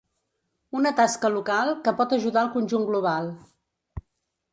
Una 0.77 0.91
tasca 0.99 1.29
local 1.35 1.69
que 1.87 1.93
pot 1.99 2.15
ajudar 2.17 2.41
al 2.45 2.49
conjunt 2.57 2.87
global. 2.89 3.29